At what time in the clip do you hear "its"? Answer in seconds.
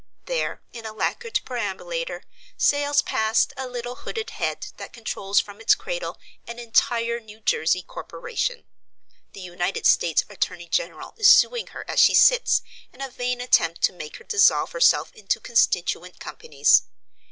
5.61-5.75